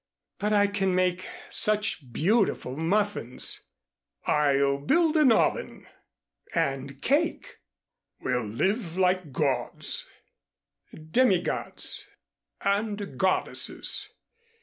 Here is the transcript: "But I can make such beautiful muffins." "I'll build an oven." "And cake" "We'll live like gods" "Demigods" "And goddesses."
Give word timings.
"But 0.39 0.51
I 0.51 0.65
can 0.65 0.95
make 0.95 1.27
such 1.51 2.11
beautiful 2.11 2.75
muffins." 2.75 3.67
"I'll 4.25 4.79
build 4.79 5.15
an 5.15 5.31
oven." 5.31 5.85
"And 6.55 6.99
cake" 7.03 7.57
"We'll 8.23 8.47
live 8.47 8.97
like 8.97 9.31
gods" 9.31 10.07
"Demigods" 11.11 12.07
"And 12.61 13.15
goddesses." 13.15 14.09